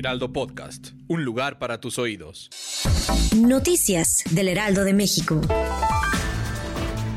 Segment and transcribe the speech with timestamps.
[0.00, 2.48] Heraldo Podcast, un lugar para tus oídos.
[3.36, 5.42] Noticias del Heraldo de México.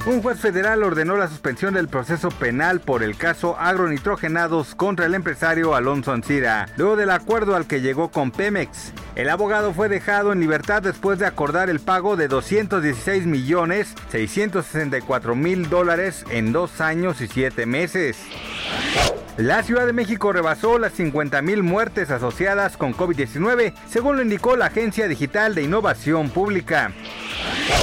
[0.06, 5.16] Un juez federal ordenó la suspensión del proceso penal por el caso agronitrogenados contra el
[5.16, 8.92] empresario Alonso Ancira, luego del acuerdo al que llegó con Pemex.
[9.16, 15.36] El abogado fue dejado en libertad después de acordar el pago de 216 millones 664
[15.38, 18.18] mil dólares en dos años y siete meses.
[19.38, 24.68] La Ciudad de México rebasó las 50.000 muertes asociadas con COVID-19, según lo indicó la
[24.68, 26.92] Agencia Digital de Innovación Pública.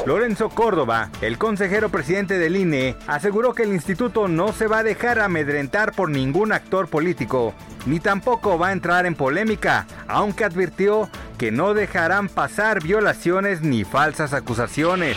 [0.07, 4.85] Lorenzo Córdoba, el consejero presidente del INE, aseguró que el instituto no se va a
[4.85, 7.53] dejar amedrentar por ningún actor político,
[7.85, 13.83] ni tampoco va a entrar en polémica, aunque advirtió que no dejarán pasar violaciones ni
[13.83, 15.17] falsas acusaciones.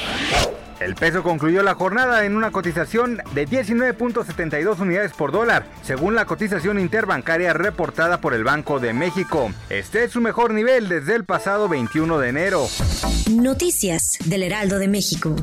[0.83, 6.25] El peso concluyó la jornada en una cotización de 19.72 unidades por dólar, según la
[6.25, 9.49] cotización interbancaria reportada por el Banco de México.
[9.69, 12.67] Este es su mejor nivel desde el pasado 21 de enero.
[13.31, 15.33] Noticias del Heraldo de México.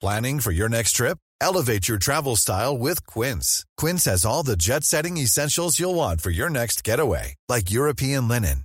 [0.00, 1.18] Planning for your next trip?
[1.42, 3.66] Elevate your travel style with Quince.
[3.76, 8.64] Quince has all the jet-setting essentials you'll want for your next getaway, like European linen